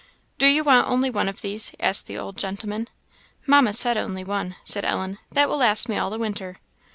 "Do 0.39 0.47
you 0.47 0.63
want 0.63 0.87
only 0.87 1.11
one 1.11 1.29
of 1.29 1.41
these?" 1.41 1.73
asked 1.79 2.07
the 2.07 2.17
old 2.17 2.35
gentleman. 2.35 2.87
"Mamma 3.45 3.71
said 3.71 3.97
only 3.99 4.23
one," 4.23 4.55
said 4.63 4.83
Ellen; 4.83 5.19
"that 5.33 5.47
will 5.47 5.57
last 5.57 5.87
me 5.87 5.95
all 5.99 6.09
the 6.09 6.17
winter." 6.17 6.57